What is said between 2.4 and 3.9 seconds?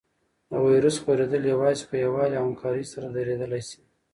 همکارۍ سره درېدلی شي.